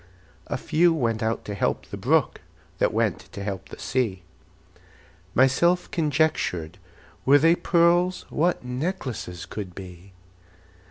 A 0.47 0.57
few 0.57 0.91
went 0.95 1.21
out 1.21 1.45
to 1.45 1.53
help 1.53 1.85
the 1.85 1.95
brook, 1.95 2.41
That 2.79 2.91
went 2.91 3.19
to 3.33 3.43
help 3.43 3.69
the 3.69 3.77
sea. 3.77 4.23
Myself 5.35 5.91
conjectured, 5.91 6.79
Were 7.23 7.37
they 7.37 7.53
pearls, 7.53 8.25
What 8.31 8.65
necklaces 8.65 9.45
could 9.45 9.75
be! 9.75 10.13